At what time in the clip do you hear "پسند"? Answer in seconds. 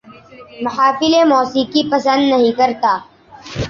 1.91-2.21